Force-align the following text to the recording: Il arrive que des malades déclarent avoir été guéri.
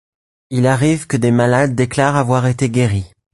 Il 0.49 0.65
arrive 0.65 1.05
que 1.05 1.15
des 1.15 1.29
malades 1.29 1.75
déclarent 1.75 2.15
avoir 2.15 2.47
été 2.47 2.71
guéri. 2.71 3.05